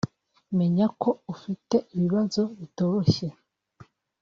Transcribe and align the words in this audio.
menya 0.57 0.85
ko 1.01 1.09
ufite 1.33 1.75
ibibazo 1.95 2.41
bitoroshye 2.59 3.27